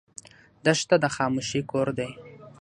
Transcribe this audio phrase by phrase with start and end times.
[0.65, 2.09] دښته د خاموشۍ کور دی.